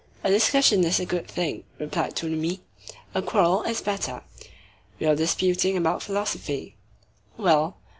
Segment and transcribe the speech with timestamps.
[0.23, 2.57] "A discussion is a good thing," replied Tholomyès;
[3.13, 4.23] "a quarrel is better."
[4.99, 6.75] "We were disputing about philosophy."
[7.37, 7.77] "Well?"